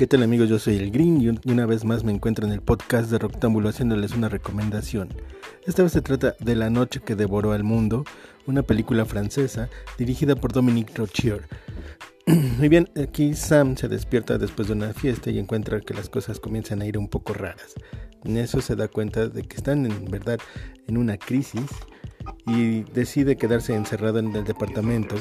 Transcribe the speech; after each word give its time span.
¿Qué 0.00 0.06
tal 0.06 0.22
amigos? 0.22 0.48
Yo 0.48 0.58
soy 0.58 0.76
el 0.76 0.90
Green 0.90 1.20
y 1.20 1.50
una 1.50 1.66
vez 1.66 1.84
más 1.84 2.04
me 2.04 2.10
encuentro 2.10 2.46
en 2.46 2.54
el 2.54 2.62
podcast 2.62 3.10
de 3.10 3.18
Roctámbulo 3.18 3.68
haciéndoles 3.68 4.12
una 4.12 4.30
recomendación. 4.30 5.10
Esta 5.66 5.82
vez 5.82 5.92
se 5.92 6.00
trata 6.00 6.36
de 6.40 6.56
La 6.56 6.70
noche 6.70 7.00
que 7.00 7.16
devoró 7.16 7.52
al 7.52 7.64
mundo, 7.64 8.06
una 8.46 8.62
película 8.62 9.04
francesa 9.04 9.68
dirigida 9.98 10.36
por 10.36 10.52
Dominique 10.52 10.94
Rochier. 10.94 11.46
Muy 12.26 12.70
bien, 12.70 12.88
aquí 12.96 13.34
Sam 13.34 13.76
se 13.76 13.88
despierta 13.88 14.38
después 14.38 14.68
de 14.68 14.72
una 14.72 14.94
fiesta 14.94 15.28
y 15.28 15.38
encuentra 15.38 15.82
que 15.82 15.92
las 15.92 16.08
cosas 16.08 16.40
comienzan 16.40 16.80
a 16.80 16.86
ir 16.86 16.96
un 16.96 17.08
poco 17.08 17.34
raras. 17.34 17.74
En 18.24 18.38
eso 18.38 18.62
se 18.62 18.76
da 18.76 18.88
cuenta 18.88 19.28
de 19.28 19.42
que 19.42 19.56
están 19.58 19.84
en 19.84 20.06
verdad 20.06 20.38
en 20.86 20.96
una 20.96 21.18
crisis 21.18 21.68
y 22.46 22.84
decide 22.94 23.36
quedarse 23.36 23.74
encerrado 23.74 24.18
en 24.18 24.34
el 24.34 24.44
departamento 24.44 25.16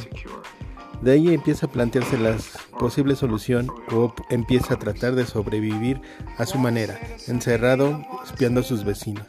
de 1.01 1.11
ahí 1.11 1.33
empieza 1.33 1.65
a 1.65 1.71
plantearse 1.71 2.17
la 2.17 2.35
posible 2.77 3.15
solución 3.15 3.67
o 3.91 4.13
empieza 4.29 4.73
a 4.73 4.79
tratar 4.79 5.15
de 5.15 5.25
sobrevivir 5.25 6.01
a 6.37 6.45
su 6.45 6.57
manera, 6.57 6.99
encerrado, 7.27 8.05
espiando 8.23 8.61
a 8.61 8.63
sus 8.63 8.83
vecinos. 8.83 9.25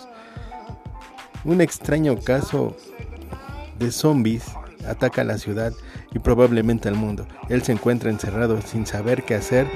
Un 1.44 1.60
extraño 1.60 2.18
caso 2.18 2.76
de 3.78 3.90
zombies 3.92 4.44
ataca 4.86 5.22
a 5.22 5.24
la 5.24 5.38
ciudad 5.38 5.72
y 6.12 6.18
probablemente 6.18 6.88
al 6.88 6.96
mundo. 6.96 7.26
Él 7.48 7.62
se 7.62 7.72
encuentra 7.72 8.10
encerrado 8.10 8.60
sin 8.62 8.86
saber 8.86 9.24
qué 9.24 9.34
hacer, 9.34 9.68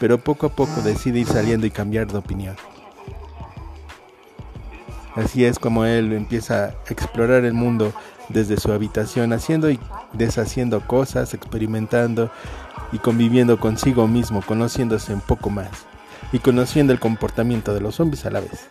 pero 0.00 0.18
poco 0.18 0.46
a 0.46 0.50
poco 0.50 0.80
decide 0.82 1.20
ir 1.20 1.26
saliendo 1.26 1.66
y 1.66 1.70
cambiar 1.70 2.06
de 2.06 2.18
opinión. 2.18 2.56
Así 5.16 5.46
es 5.46 5.58
como 5.58 5.86
él 5.86 6.12
empieza 6.12 6.66
a 6.66 6.74
explorar 6.90 7.44
el 7.44 7.54
mundo 7.54 7.92
desde 8.28 8.58
su 8.58 8.70
habitación, 8.70 9.32
haciendo 9.32 9.70
y 9.70 9.80
deshaciendo 10.12 10.80
cosas, 10.80 11.32
experimentando 11.32 12.30
y 12.92 12.98
conviviendo 12.98 13.58
consigo 13.58 14.06
mismo, 14.06 14.42
conociéndose 14.42 15.14
un 15.14 15.22
poco 15.22 15.48
más 15.48 15.70
y 16.32 16.38
conociendo 16.38 16.92
el 16.92 17.00
comportamiento 17.00 17.72
de 17.72 17.80
los 17.80 17.96
zombies 17.96 18.26
a 18.26 18.30
la 18.30 18.40
vez. 18.40 18.68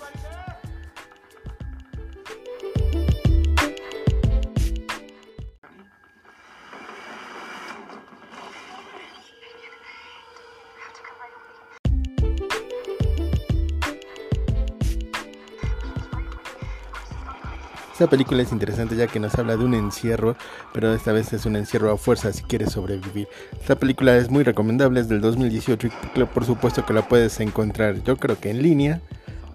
Esta 17.96 18.08
película 18.08 18.42
es 18.42 18.52
interesante 18.52 18.98
ya 18.98 19.08
que 19.08 19.22
nos 19.22 19.36
habla 19.36 19.56
de 19.56 19.64
un 19.64 19.74
encierro, 19.74 20.36
pero 20.74 20.94
esta 20.94 21.14
vez 21.14 21.32
es 21.32 21.46
un 21.46 21.56
encierro 21.56 21.94
a 21.94 21.98
fuerza 21.98 22.34
si 22.34 22.44
quieres 22.44 22.74
sobrevivir. 22.74 23.30
Esta 23.58 23.78
película 23.78 24.18
es 24.18 24.30
muy 24.30 24.44
recomendable, 24.44 25.00
es 25.00 25.08
del 25.08 25.22
2018 25.22 25.88
y 25.88 26.24
por 26.26 26.44
supuesto 26.44 26.86
que 26.86 26.92
la 26.92 27.08
puedes 27.08 27.40
encontrar 27.40 28.04
yo 28.04 28.18
creo 28.18 28.38
que 28.38 28.50
en 28.50 28.62
línea 28.62 29.00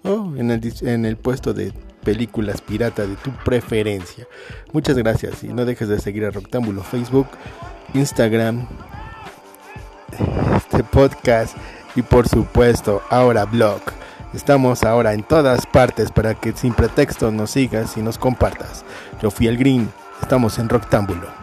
o 0.05 0.33
en 0.37 1.05
el, 1.05 1.17
puesto 1.19 1.53
de 1.53 1.75
películas 2.03 2.63
pirata 2.63 3.07
de 3.07 3.17
tu 3.17 3.31
preferencia. 3.45 4.27
Muchas 4.73 4.97
gracias 4.97 5.45
y 5.45 5.49
no 5.49 5.67
dejes 5.67 5.89
de 5.89 6.01
seguir 6.01 6.25
a 6.25 6.31
Roctámbulo 6.31 6.83
Facebook, 6.83 7.29
Instagram, 7.93 8.67
este 10.57 10.83
podcast 10.83 11.59
y 11.95 12.01
por 12.01 12.27
supuesto 12.27 13.03
ahora 13.11 13.45
blog. 13.45 13.83
Estamos 14.33 14.85
ahora 14.85 15.13
en 15.13 15.25
todas 15.25 15.67
partes 15.67 16.13
para 16.13 16.35
que 16.35 16.53
sin 16.53 16.73
pretexto 16.73 17.33
nos 17.33 17.51
sigas 17.51 17.97
y 17.97 18.03
nos 18.03 18.17
compartas. 18.17 18.85
Yo 19.21 19.31
fui 19.33 19.49
el 19.49 19.57
Green, 19.57 19.91
estamos 20.23 20.59
en 20.61 20.69
Roctámbulo. 20.69 21.40